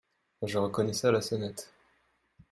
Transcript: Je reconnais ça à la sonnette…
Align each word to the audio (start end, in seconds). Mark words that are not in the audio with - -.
Je 0.41 0.57
reconnais 0.57 0.93
ça 0.93 1.09
à 1.09 1.11
la 1.11 1.21
sonnette… 1.21 1.71